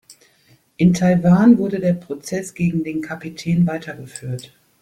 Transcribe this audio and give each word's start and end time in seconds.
In 0.77 0.95
Taiwan 0.95 1.59
wurde 1.59 1.79
der 1.79 1.93
Prozess 1.93 2.55
gegen 2.55 2.83
den 2.83 3.01
Kapitän 3.03 3.67
weitergeführt. 3.67 4.51